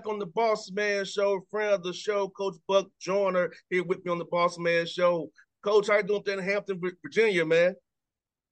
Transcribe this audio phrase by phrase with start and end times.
[0.00, 1.40] Back on the Boss Man Show.
[1.50, 5.30] Friend of the show, Coach Buck Joyner, here with me on the Boss Man Show.
[5.62, 7.74] Coach, how you doing there in Hampton, Virginia, man?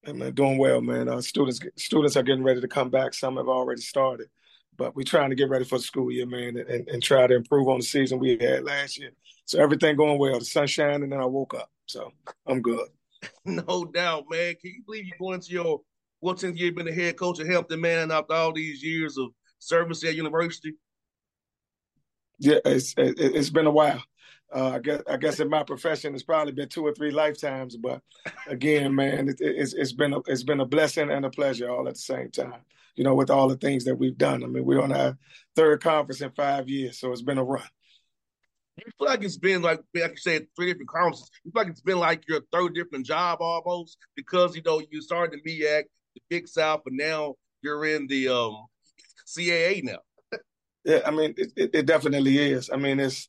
[0.03, 1.09] Hey, man, doing well, man.
[1.09, 3.15] Uh, students students are getting ready to come back.
[3.15, 4.29] Some have already started,
[4.77, 7.35] but we're trying to get ready for the school year, man, and, and try to
[7.35, 9.11] improve on the season we had last year.
[9.47, 10.39] So everything going well.
[10.39, 12.13] The sun's shining, and then I woke up, so
[12.47, 12.89] I'm good.
[13.45, 14.55] No doubt, man.
[14.61, 15.81] Can you believe you're going to your
[16.23, 20.05] 14th year being the head coach of Hampton, man, after all these years of service
[20.05, 20.75] at university?
[22.39, 24.03] Yeah, it's it, it's been a while.
[24.55, 27.77] Uh, I guess I guess in my profession, it's probably been two or three lifetimes.
[27.77, 28.01] But
[28.47, 31.87] again, man, it, it's it's been a, it's been a blessing and a pleasure all
[31.89, 32.61] at the same time.
[32.95, 34.43] You know, with all the things that we've done.
[34.43, 35.17] I mean, we're on our
[35.55, 37.63] third conference in five years, so it's been a run.
[38.79, 41.31] You feel like it's been like like you said, three different conferences.
[41.45, 45.03] You feel like it's been like your third different job almost because you know you
[45.03, 45.85] started the MEAC,
[46.15, 48.67] the Big South, but now you're in the um,
[49.27, 49.99] CAA now.
[50.89, 52.71] Yeah, I mean, it, it, it definitely is.
[52.73, 53.29] I mean, it's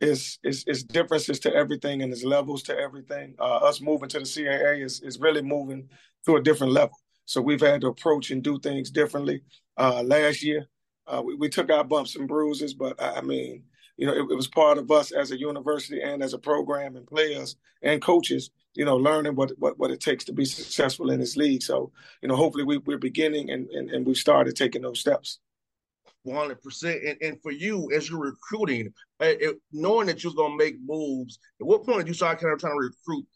[0.00, 3.34] it's it's it's differences to everything and it's levels to everything.
[3.38, 5.90] Uh, us moving to the CAA is is really moving
[6.24, 6.96] to a different level.
[7.26, 9.42] So we've had to approach and do things differently.
[9.76, 10.68] Uh, last year,
[11.06, 13.64] uh, we, we took our bumps and bruises, but I, I mean,
[13.98, 16.96] you know, it, it, was part of us as a university and as a program
[16.96, 21.10] and players and coaches, you know, learning what what, what it takes to be successful
[21.10, 21.62] in this league.
[21.62, 21.92] So,
[22.22, 25.40] you know, hopefully we, we're beginning and, and, and we've started taking those steps.
[26.26, 27.08] 100%.
[27.08, 31.38] And, and for you, as you're recruiting, it, knowing that you're going to make moves,
[31.60, 33.26] at what point did you start kind of trying to recruit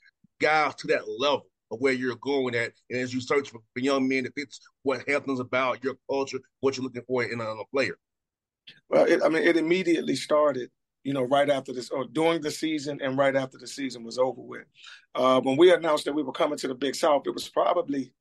[0.41, 2.73] guys to that level of where you're going at?
[2.91, 6.77] And as you search for, young men, if it's what happens about, your culture, what
[6.77, 7.97] you're looking for in a, in a player?
[8.89, 10.71] Well, it, I mean, it immediately started,
[11.03, 14.19] you know, right after this, or during the season and right after the season was
[14.19, 14.67] over with.
[15.15, 18.13] Uh, when we announced that we were coming to the Big South, it was probably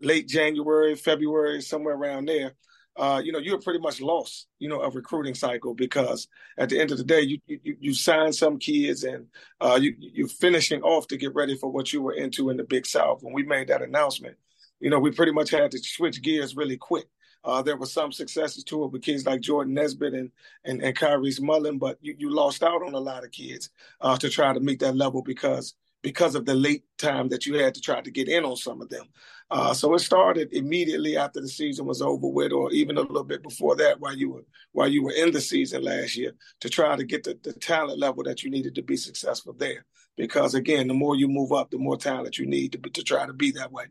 [0.00, 2.54] late January, February, somewhere around there
[2.96, 6.28] uh, you know, you're pretty much lost, you know, a recruiting cycle because
[6.58, 9.26] at the end of the day, you you, you sign some kids and
[9.60, 12.64] uh, you you're finishing off to get ready for what you were into in the
[12.64, 13.22] Big South.
[13.22, 14.36] When we made that announcement,
[14.80, 17.06] you know, we pretty much had to switch gears really quick.
[17.42, 20.30] Uh, there were some successes to it with kids like Jordan Nesbitt and
[20.64, 23.70] and, and Mullen, but you, you lost out on a lot of kids
[24.00, 27.54] uh, to try to meet that level because because of the late time that you
[27.58, 29.06] had to try to get in on some of them.
[29.50, 33.24] Uh, so it started immediately after the season was over with, or even a little
[33.24, 36.68] bit before that, while you were while you were in the season last year, to
[36.68, 39.84] try to get the, the talent level that you needed to be successful there.
[40.16, 43.26] Because again, the more you move up, the more talent you need to to try
[43.26, 43.86] to be that way.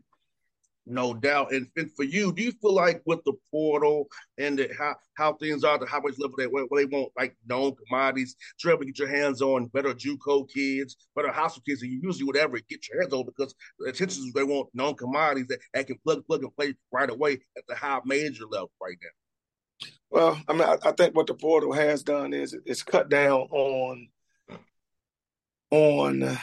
[0.90, 1.52] No doubt.
[1.52, 4.08] And, and for you, do you feel like with the portal
[4.38, 7.36] and the, how how things are, the how much level they where, they want like
[7.46, 11.82] known commodities, to able to get your hands on better JUCO kids, better school kids,
[11.82, 14.68] and you usually would ever get your hands on because the attention is they want
[14.74, 18.44] known commodities that, that can plug plug and play right away at the high major
[18.50, 19.88] level right now.
[20.10, 23.42] Well, I mean, I, I think what the portal has done is it's cut down
[23.52, 24.08] on
[25.70, 26.36] on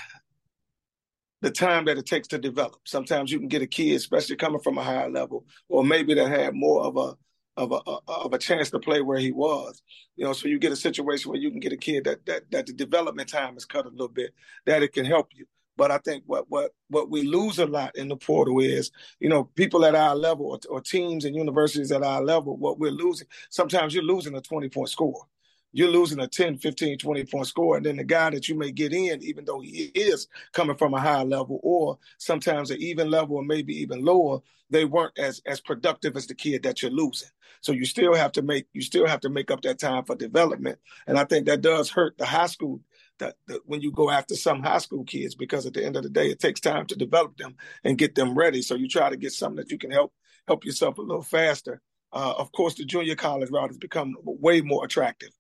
[1.42, 2.80] the time that it takes to develop.
[2.86, 6.28] Sometimes you can get a kid, especially coming from a higher level, or maybe to
[6.28, 7.16] have more of a
[7.58, 9.82] of a of a chance to play where he was.
[10.16, 12.50] You know, so you get a situation where you can get a kid that that
[12.52, 14.34] that the development time is cut a little bit,
[14.66, 15.46] that it can help you.
[15.76, 19.30] But I think what what what we lose a lot in the portal is, you
[19.30, 22.92] know, people at our level or, or teams and universities at our level, what we're
[22.92, 23.28] losing.
[23.50, 25.28] Sometimes you're losing a 20 point score
[25.78, 27.78] you're losing a 10, 15, 20 point score.
[27.78, 30.96] And then the guy that you may get in, even though he is coming from
[30.96, 34.40] a higher level or sometimes an even level or maybe even lower,
[34.72, 37.30] they weren't as as productive as the kid that you're losing.
[37.62, 40.16] So you still have to make you still have to make up that time for
[40.16, 40.80] development.
[41.06, 42.82] And I think that does hurt the high school
[43.20, 46.02] that, that, when you go after some high school kids because at the end of
[46.02, 49.10] the day it takes time to develop them and get them ready so you try
[49.10, 50.14] to get something that you can help
[50.48, 51.82] help yourself a little faster
[52.14, 55.32] uh, of course the junior college route has become way more attractive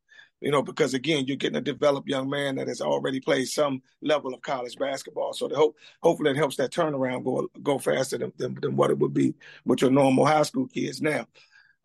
[0.41, 3.81] you know, because again, you're getting a developed young man that has already played some
[4.01, 5.33] level of college basketball.
[5.33, 8.99] So hope, hopefully, it helps that turnaround go go faster than, than, than what it
[8.99, 9.33] would be
[9.65, 11.01] with your normal high school kids.
[11.01, 11.25] Now,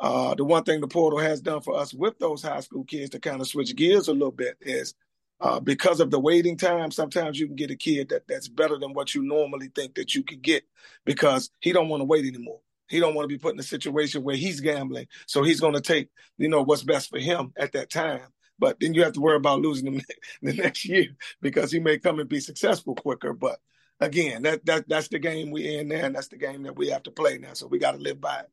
[0.01, 3.11] uh, the one thing the portal has done for us with those high school kids
[3.11, 4.95] to kind of switch gears a little bit is
[5.41, 6.91] uh, because of the waiting time.
[6.91, 10.15] Sometimes you can get a kid that that's better than what you normally think that
[10.15, 10.65] you could get
[11.05, 12.61] because he don't want to wait anymore.
[12.89, 15.07] He don't want to be put in a situation where he's gambling.
[15.27, 18.27] So he's going to take, you know, what's best for him at that time.
[18.63, 20.01] But then you have to worry about losing him
[20.43, 21.09] the next year
[21.41, 23.33] because he may come and be successful quicker.
[23.33, 23.59] But
[23.99, 26.89] again, that that that's the game we in there, and that's the game that we
[26.91, 27.55] have to play now.
[27.55, 28.51] So we got to live by it.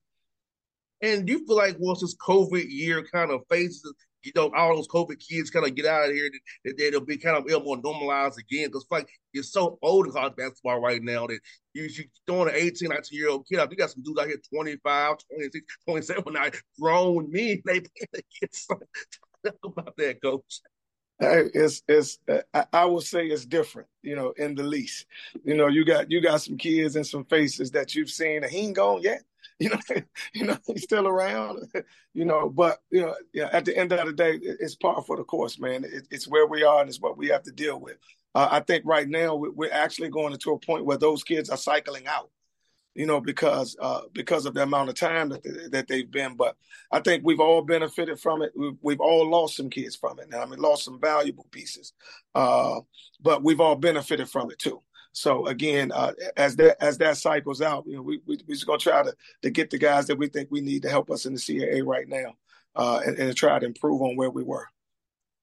[1.03, 4.75] And do you feel like once this COVID year kind of phases, you know, all
[4.75, 6.31] those COVID kids kind of get out of here,
[6.65, 8.69] that, it'll be kind of more normalized again?
[8.69, 11.39] Because like you're so old in college basketball right now that
[11.73, 13.69] you you throwing an 18, 19 year old kid out.
[13.69, 17.61] You got some dudes out here 25, 26, 27 now, grown men.
[17.63, 17.81] They
[18.41, 18.79] get some
[19.63, 20.61] about that, coach?
[21.21, 22.17] It's it's
[22.71, 25.05] I will say it's different, you know, in the least.
[25.43, 28.51] You know, you got you got some kids and some faces that you've seen and
[28.51, 29.23] he ain't gone yet.
[29.61, 29.79] You know,
[30.33, 31.67] you know, he's still around,
[32.13, 35.17] you know, but you know, yeah, at the end of the day, it's par for
[35.17, 35.83] the course, man.
[35.83, 37.97] It, it's where we are and it's what we have to deal with.
[38.33, 41.57] Uh, I think right now we're actually going to a point where those kids are
[41.57, 42.29] cycling out
[42.99, 46.35] you know, because uh, because of the amount of time that they, that they've been.
[46.35, 46.57] But
[46.91, 48.51] I think we've all benefited from it.
[48.57, 50.29] We've, we've all lost some kids from it.
[50.29, 51.93] Now, I mean, lost some valuable pieces,
[52.35, 52.81] uh,
[53.21, 54.81] but we've all benefited from it too.
[55.13, 58.67] So again, uh, as that as that cycles out, you know, we, we we're just
[58.67, 61.25] gonna try to to get the guys that we think we need to help us
[61.25, 62.35] in the CAA right now,
[62.75, 64.67] uh, and, and try to improve on where we were.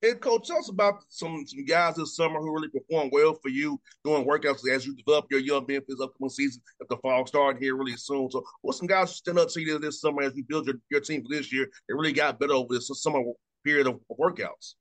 [0.07, 3.49] And coach, tell us about some some guys this summer who really performed well for
[3.49, 6.97] you doing workouts as you develop your young men for this upcoming season at the
[6.99, 8.31] fall starting here really soon.
[8.31, 11.01] So, what's some guys stand up to you this summer as you build your, your
[11.01, 11.69] team for this year?
[11.89, 13.21] They really got better over this summer
[13.65, 14.75] period of workouts.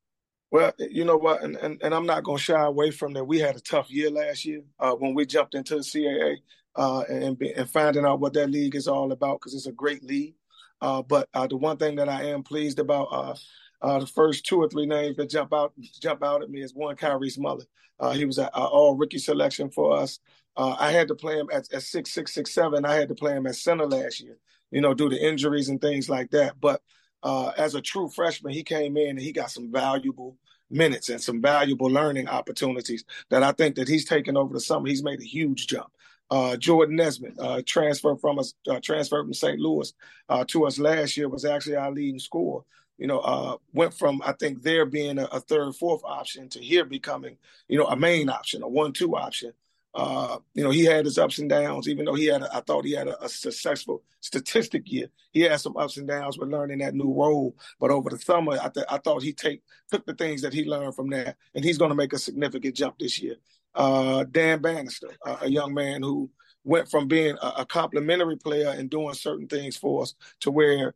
[0.51, 3.25] Well, you know what, and, and, and I'm not going to shy away from that.
[3.25, 6.35] We had a tough year last year uh, when we jumped into the CAA
[6.75, 10.03] uh, and and finding out what that league is all about because it's a great
[10.03, 10.35] league.
[10.81, 13.39] Uh, but uh, the one thing that I am pleased about
[13.85, 16.73] uh, the first two or three names that jump out jump out at me is
[16.73, 17.67] one Kyrese Mullen.
[17.99, 20.19] Uh, he was an all rookie selection for us.
[20.57, 22.83] Uh, I had to play him at, at six six six seven.
[22.83, 24.39] I had to play him at center last year,
[24.71, 26.59] you know, due to injuries and things like that.
[26.59, 26.81] But
[27.21, 30.35] uh, as a true freshman, he came in and he got some valuable
[30.71, 34.87] minutes and some valuable learning opportunities that I think that he's taken over the summer.
[34.87, 35.91] He's made a huge jump.
[36.31, 39.59] Uh, Jordan Nesbitt, uh, transferred from us, uh, transferred from St.
[39.59, 39.93] Louis
[40.27, 42.63] uh, to us last year, was actually our leading scorer
[42.97, 46.59] you know, uh, went from I think there being a, a, third, fourth option to
[46.59, 47.37] here becoming,
[47.67, 49.53] you know, a main option, a one-two option.
[49.93, 51.87] Uh, you know, he had his ups and downs.
[51.87, 55.07] Even though he had, a, I thought he had a, a, successful statistic year.
[55.31, 57.55] He had some ups and downs with learning that new role.
[57.79, 60.65] But over the summer, I, th- I thought he take took the things that he
[60.65, 63.35] learned from that, and he's going to make a significant jump this year.
[63.73, 66.29] Uh, Dan Bannister, a young man who
[66.65, 70.93] went from being a, a complementary player and doing certain things for us to where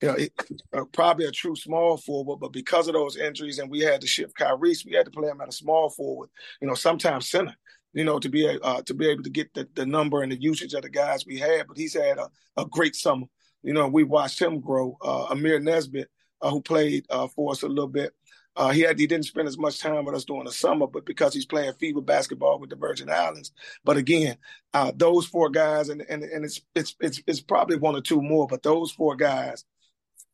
[0.00, 0.32] you know, it,
[0.72, 4.06] uh, probably a true small forward, but because of those injuries and we had to
[4.06, 7.56] shift Kyrese, we had to play him at a small forward, you know, sometimes center,
[7.92, 10.30] you know, to be a, uh, to be able to get the, the number and
[10.30, 11.66] the usage of the guys we had.
[11.66, 13.26] But he's had a, a great summer.
[13.62, 14.96] You know, we watched him grow.
[15.02, 16.08] Uh, Amir Nesbitt,
[16.40, 18.12] uh, who played uh, for us a little bit,
[18.54, 21.06] uh, he had he didn't spend as much time with us during the summer, but
[21.06, 23.52] because he's playing FIBA basketball with the Virgin Islands.
[23.84, 24.36] But again,
[24.74, 28.20] uh, those four guys, and and and it's it's it's it's probably one or two
[28.20, 29.64] more, but those four guys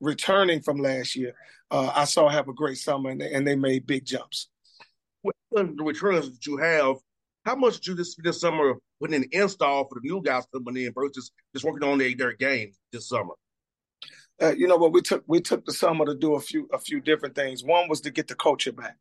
[0.04, 1.34] returning from last year,
[1.70, 4.49] uh, I saw have a great summer, and they, and they made big jumps.
[5.23, 6.96] With the returns that you have,
[7.44, 10.82] how much did you this this summer put in install for the new guys coming
[10.82, 13.34] in versus just working on their, their game this summer?
[14.42, 16.78] Uh, you know what we took we took the summer to do a few a
[16.78, 17.62] few different things.
[17.62, 18.96] One was to get the culture back.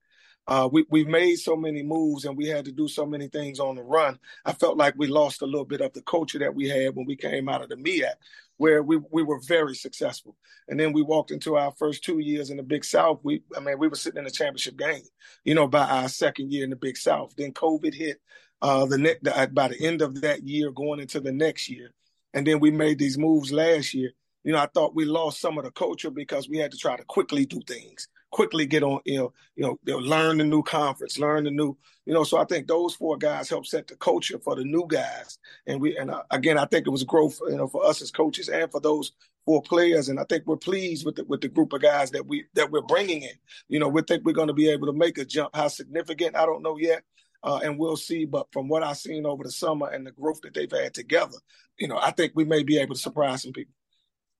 [0.45, 3.59] Uh, we we made so many moves and we had to do so many things
[3.59, 4.19] on the run.
[4.45, 7.05] I felt like we lost a little bit of the culture that we had when
[7.05, 8.11] we came out of the MEAC,
[8.57, 10.35] where we we were very successful.
[10.67, 13.19] And then we walked into our first two years in the Big South.
[13.23, 15.03] We I mean we were sitting in the championship game,
[15.43, 17.33] you know, by our second year in the Big South.
[17.35, 18.19] Then COVID hit.
[18.61, 21.93] Uh, the, ne- the by the end of that year, going into the next year,
[22.33, 24.11] and then we made these moves last year
[24.43, 26.97] you know, I thought we lost some of the culture because we had to try
[26.97, 30.63] to quickly do things, quickly get on, you know, you know, they'll learn the new
[30.63, 32.23] conference, learn the new, you know.
[32.23, 35.37] So I think those four guys helped set the culture for the new guys,
[35.67, 38.11] and we, and uh, again, I think it was growth, you know, for us as
[38.11, 39.13] coaches and for those
[39.45, 42.25] four players, and I think we're pleased with the, with the group of guys that
[42.25, 43.35] we that we're bringing in.
[43.69, 45.55] You know, we think we're going to be able to make a jump.
[45.55, 46.35] How significant?
[46.35, 47.03] I don't know yet.
[47.43, 48.23] Uh, and we'll see.
[48.23, 51.37] But from what I've seen over the summer and the growth that they've had together,
[51.77, 53.73] you know, I think we may be able to surprise some people.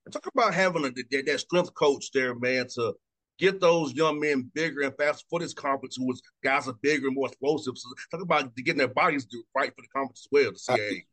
[0.10, 2.94] Talk about having a, that, that strength coach there, man, to
[3.40, 7.08] get those young men bigger and faster for this conference who was guys are bigger
[7.08, 7.78] and more explosive.
[7.78, 11.04] So talk about getting their bodies right for the conference as well, the CAA.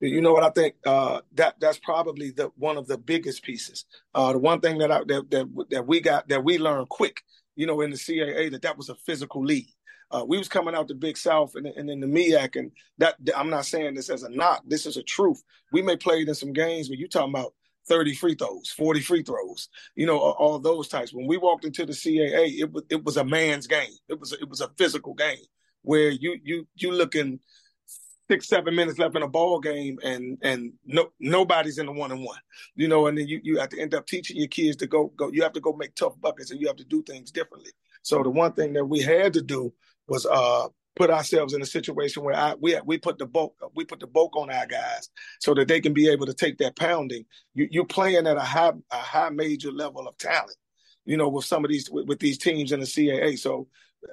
[0.00, 3.84] You know what I think uh, that that's probably the one of the biggest pieces.
[4.14, 7.20] Uh, the one thing that, I, that that that we got that we learned quick,
[7.56, 9.70] you know, in the CAA that that was a physical league.
[10.10, 13.16] Uh, we was coming out the Big South and, and in the MEAC, and that
[13.36, 14.62] I'm not saying this as a knock.
[14.66, 15.42] This is a truth.
[15.72, 17.52] We may played in some games but you talking about
[17.88, 21.12] 30 free throws, 40 free throws, you know, all those types.
[21.12, 23.92] When we walked into the CAA, it was it was a man's game.
[24.08, 25.44] It was it was a physical game
[25.82, 27.40] where you you you looking
[28.30, 32.12] six seven minutes left in a ball game and and no nobody's in the one
[32.12, 32.40] on one,
[32.74, 35.12] you know, and then you you have to end up teaching your kids to go
[35.16, 35.30] go.
[35.32, 37.70] You have to go make tough buckets and you have to do things differently.
[38.02, 39.72] So the one thing that we had to do
[40.06, 40.68] was uh
[40.98, 44.06] put ourselves in a situation where I, we we put the bulk we put the
[44.08, 45.08] bulk on our guys
[45.40, 47.24] so that they can be able to take that pounding.
[47.54, 50.56] You, you're playing at a high a high major level of talent,
[51.04, 53.38] you know, with some of these with, with these teams in the CAA.
[53.38, 53.68] So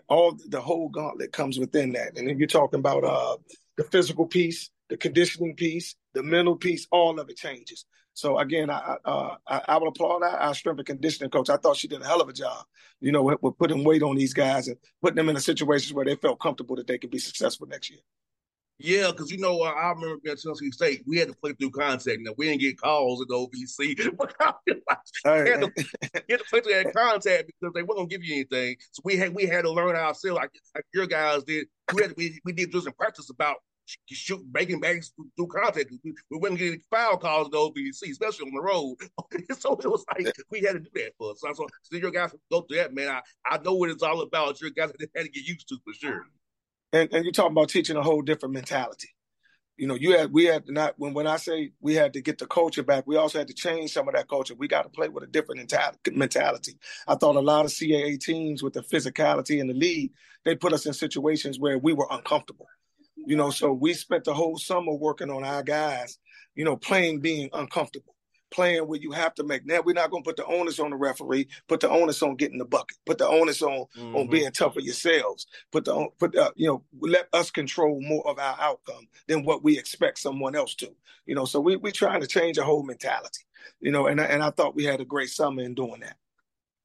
[0.08, 2.18] all the whole gauntlet comes within that.
[2.18, 3.38] And then you're talking about uh,
[3.78, 6.88] the physical piece, the conditioning piece, the mental piece.
[6.92, 7.86] All of it changes.
[8.16, 11.50] So again, I uh, I, I will applaud our, strength and conditioning coach.
[11.50, 12.64] I thought she did a hell of a job,
[13.02, 15.98] you know, with, with putting weight on these guys and putting them in a situation
[15.98, 18.00] where they felt comfortable that they could be successful next year.
[18.80, 21.52] Yeah, because you know, uh, I remember being at Tennessee State, we had to play
[21.54, 22.20] through contact.
[22.22, 23.78] Now we didn't get calls at the OVC.
[23.80, 25.72] we had, to,
[26.14, 28.78] had to play through that contact because they weren't gonna give you anything.
[28.92, 31.68] So we had we had to learn ourselves, like, like your guys did.
[31.94, 33.58] We had to, we, we did just in practice about
[34.08, 35.92] shoot breaking bags through contact.
[36.04, 38.96] We, we wouldn't get any foul calls to OVC, especially on the road.
[39.60, 41.42] so it was like we had to do that for us.
[41.42, 43.10] So, so, so your guys go through that, man.
[43.10, 44.60] I, I know what it's all about.
[44.62, 46.24] Your guys had to get used to for sure.
[46.94, 49.10] And, and you're talking about teaching a whole different mentality.
[49.78, 52.38] You know, you had we had not when when I say we had to get
[52.38, 54.56] the culture back, we also had to change some of that culture.
[54.56, 55.70] We got to play with a different
[56.14, 56.78] mentality.
[57.06, 60.12] I thought a lot of CAA teams with the physicality in the league,
[60.46, 62.68] they put us in situations where we were uncomfortable
[63.26, 66.18] you know, so we spent the whole summer working on our guys,
[66.56, 68.16] you know, playing being uncomfortable,
[68.52, 69.66] playing where you have to make.
[69.66, 72.36] Now we're not going to put the onus on the referee, put the onus on
[72.36, 74.16] getting the bucket, put the onus on mm-hmm.
[74.16, 78.28] on being tough for yourselves, put the put the, you know let us control more
[78.28, 80.92] of our outcome than what we expect someone else to.
[81.26, 83.44] You know, so we we trying to change a whole mentality.
[83.80, 86.18] You know, and and I thought we had a great summer in doing that.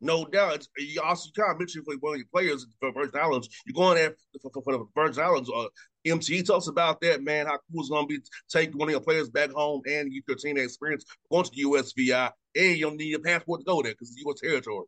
[0.01, 0.67] No doubt.
[0.79, 3.49] You also kind of mentioned for one of your players for Virgin Islands.
[3.67, 5.51] You're going there for, for, for the Virgin Islands.
[5.55, 5.67] Uh,
[6.07, 7.47] MT, tell us about that, man.
[7.47, 10.11] How cool it's going to be to take one of your players back home and
[10.11, 12.31] get your team experience going to the USVI.
[12.57, 14.87] And you don't need a passport to go there because it's your territory.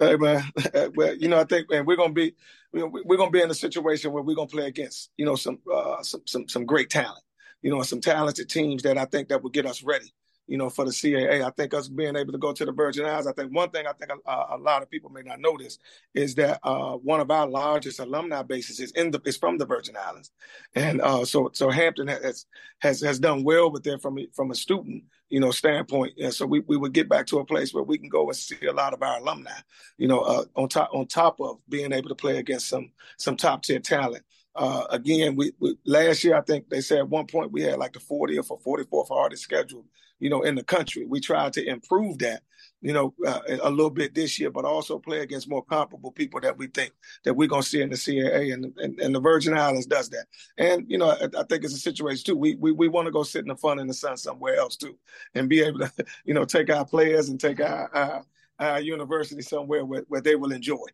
[0.00, 0.44] Hey man,
[0.94, 2.32] well, you know, I think, man, we're gonna be,
[2.72, 6.00] we're gonna be in a situation where we're gonna play against, you know, some, uh,
[6.04, 7.20] some, some, some great talent,
[7.62, 10.14] you know, some talented teams that I think that will get us ready
[10.48, 11.44] you know, for the CAA.
[11.44, 13.86] I think us being able to go to the Virgin Islands, I think one thing
[13.86, 15.78] I think a, a lot of people may not notice
[16.14, 19.66] is that uh, one of our largest alumni bases is in the is from the
[19.66, 20.32] Virgin Islands,
[20.74, 22.46] and uh, so so Hampton has
[22.80, 26.46] has has done well with there from from a student you know standpoint, and so
[26.46, 28.72] we, we would get back to a place where we can go and see a
[28.72, 29.50] lot of our alumni,
[29.98, 33.36] you know, uh, on top on top of being able to play against some some
[33.36, 34.24] top tier talent.
[34.58, 37.78] Uh, again, we, we, last year I think they said at one point we had
[37.78, 39.84] like the 40th or 44th hardest schedule,
[40.18, 41.06] you know, in the country.
[41.06, 42.42] We tried to improve that,
[42.80, 46.40] you know, uh, a little bit this year, but also play against more comparable people
[46.40, 49.56] that we think that we're gonna see in the CAA, and and, and the Virgin
[49.56, 50.26] Islands does that.
[50.58, 52.36] And you know, I, I think it's a situation too.
[52.36, 54.76] We we, we want to go sit in the fun in the sun somewhere else
[54.76, 54.98] too,
[55.34, 55.92] and be able to,
[56.24, 58.24] you know, take our players and take our our,
[58.58, 60.86] our university somewhere where, where they will enjoy.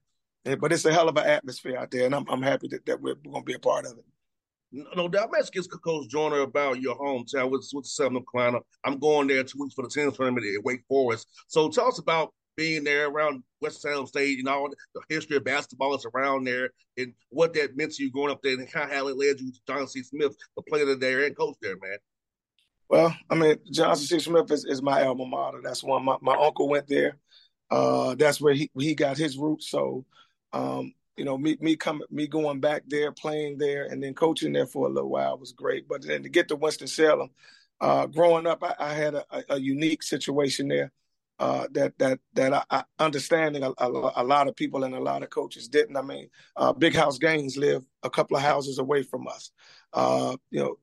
[0.44, 3.00] But it's a hell of an atmosphere out there, and I'm I'm happy that, that
[3.00, 4.04] we're going to be a part of it.
[4.96, 5.28] No doubt.
[5.28, 8.58] I'm asking Coach Joyner about your hometown with, with Southern Carolina.
[8.84, 11.28] I'm going there two weeks for the tennis tournament at Wake Forest.
[11.46, 15.94] So tell us about being there around Winston-Salem State, and all the history of basketball
[15.94, 18.96] is around there and what that meant to you growing up there and kind of
[18.96, 20.02] how it led you to Johnson C.
[20.02, 21.98] Smith, the player there and coach there, man.
[22.88, 24.24] Well, I mean, Johnson C.
[24.24, 25.60] Smith is, is my alma mater.
[25.62, 26.04] That's one.
[26.04, 27.16] My, my uncle went there.
[27.70, 29.70] Uh, that's where he he got his roots.
[29.70, 30.04] So
[30.54, 34.52] um, you know, me me coming me going back there, playing there, and then coaching
[34.52, 35.86] there for a little while was great.
[35.88, 37.30] But then to get to Winston Salem,
[37.80, 40.92] uh, growing up, I, I had a, a, unique situation there
[41.38, 45.00] uh, that that that I, I understanding a, a, a, lot of people and a
[45.00, 45.96] lot of coaches didn't.
[45.96, 49.50] I mean, uh, Big House Gaines live a couple of houses away from us.
[49.92, 50.76] Uh, you know,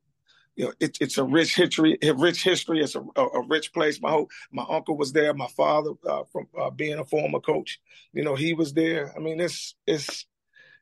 [0.56, 1.98] you know, it, it's a rich history.
[2.16, 2.82] Rich history.
[2.82, 4.02] It's a, a, rich place.
[4.02, 5.34] My whole, my uncle was there.
[5.34, 7.80] My father, uh, from uh, being a former coach,
[8.14, 9.14] you know, he was there.
[9.16, 10.26] I mean, it's it's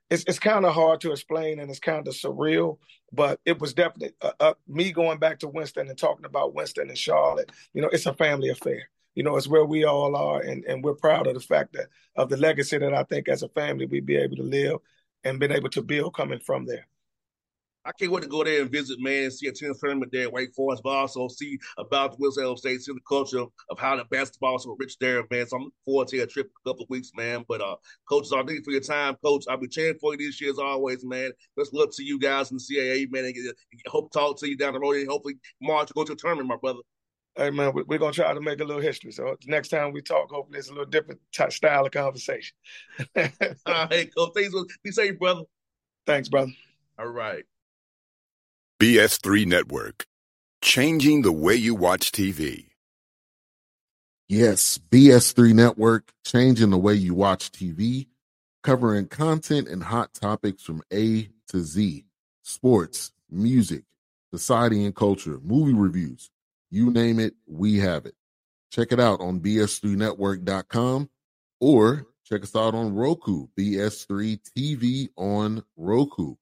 [0.09, 2.79] it's it's kind of hard to explain and it's kind of surreal.
[3.11, 6.89] But it was definitely uh, uh, me going back to Winston and talking about Winston
[6.89, 7.51] and Charlotte.
[7.73, 8.89] You know, it's a family affair.
[9.15, 11.88] You know, it's where we all are, and and we're proud of the fact that
[12.15, 14.77] of the legacy that I think as a family we'd be able to live
[15.23, 16.88] and been able to build coming from there.
[17.89, 20.27] I can't wait to go there and visit, man, and see a tennis tournament there
[20.27, 23.96] at Wake Forest, but also see about the Wilson State, see the culture of how
[23.96, 25.48] the basketball is so rich there, man.
[25.48, 27.45] So I'm looking forward to a trip in a couple of weeks, man.
[27.47, 29.45] But uh, coaches, I thank you for your time, coach.
[29.49, 31.32] I'll be cheering for you this year as always, man.
[31.58, 33.56] Let's look to you guys in the CAA, man, and get,
[33.88, 36.47] hope to talk to you down the road and hopefully March go to a tournament,
[36.47, 36.82] my brother.
[37.36, 39.12] Hey man, we're gonna try to make a little history.
[39.12, 42.56] So next time we talk, hopefully it's a little different style of conversation.
[43.15, 44.34] All right, coach.
[44.84, 45.43] Be safe, brother.
[46.06, 46.52] Thanks, brother.
[46.99, 47.45] All right.
[48.82, 50.06] BS3 Network,
[50.62, 52.68] changing the way you watch TV.
[54.30, 58.08] Yes, BS3 Network, changing the way you watch TV,
[58.63, 62.06] covering content and hot topics from A to Z
[62.42, 63.84] sports, music,
[64.34, 66.30] society and culture, movie reviews.
[66.72, 68.15] You name it, we have it.
[68.72, 71.10] Check it out on bs3network.com
[71.60, 76.36] or check us out on Roku, BS3 TV on Roku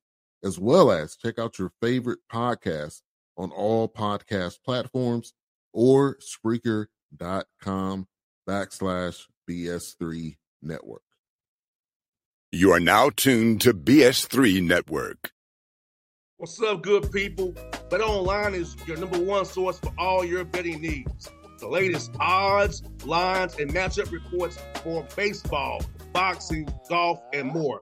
[0.43, 3.01] as well as check out your favorite podcast
[3.37, 5.33] on all podcast platforms
[5.73, 8.07] or Spreaker.com
[8.47, 11.01] backslash BS3 Network.
[12.51, 15.31] You are now tuned to BS3 Network.
[16.37, 17.53] What's up, good people?
[17.89, 21.29] Bet Online is your number one source for all your betting needs.
[21.59, 25.81] The latest odds, lines, and matchup reports for baseball,
[26.13, 27.81] boxing, golf, and more.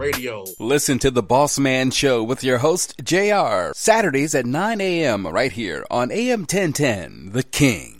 [0.00, 0.44] radio.
[0.58, 5.26] Listen to the Boss Man Show with your host, JR, Saturdays at 9 a.m.
[5.26, 7.99] right here on AM 1010, The King.